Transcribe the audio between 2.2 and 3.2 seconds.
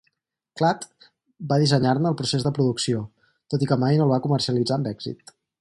procés de producció,